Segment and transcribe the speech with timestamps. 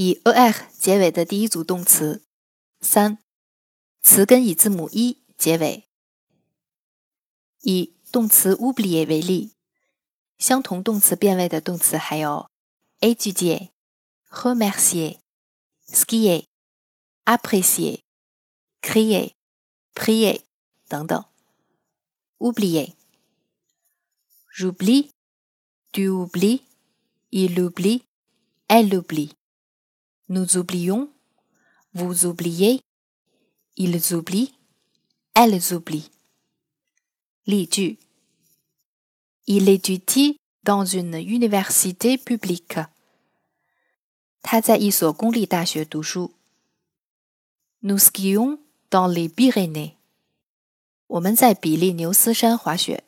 [0.00, 2.24] 以 er 结尾的第一组动词。
[2.80, 3.18] 三、
[4.00, 5.90] 词根以字母 e 结尾。
[7.60, 9.52] 以动词 oublier 为例，
[10.38, 12.48] 相同动词变位的动词还有
[13.00, 13.68] étudier、
[14.30, 15.18] remercier、
[15.86, 16.46] skier、
[17.26, 18.00] apprécier、
[18.80, 19.34] crier、
[19.94, 20.40] prier
[20.88, 21.22] 等等。
[22.38, 22.94] oublier。
[24.50, 25.10] J'oublie,
[25.92, 26.62] tu oublies,
[27.30, 28.04] il oublie,
[28.66, 29.39] elle oublie.
[30.29, 31.09] Nous oublions,
[31.93, 32.81] vous oubliez,
[33.77, 34.53] ils oublient,
[35.33, 36.09] elles oublient.
[39.47, 42.79] Il étudie dans une université publique.
[47.83, 48.59] Nous skions
[48.89, 49.95] dans les Pyrénées.
[51.07, 53.03] 我们在比利牛斯山滑雪。